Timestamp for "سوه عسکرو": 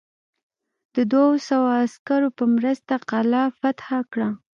1.49-2.29